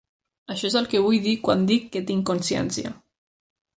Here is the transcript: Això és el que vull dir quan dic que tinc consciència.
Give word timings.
Això 0.53 0.69
és 0.69 0.77
el 0.79 0.87
que 0.93 1.01
vull 1.03 1.19
dir 1.27 1.35
quan 1.43 1.67
dic 1.73 1.85
que 1.97 2.01
tinc 2.11 2.27
consciència. 2.31 2.95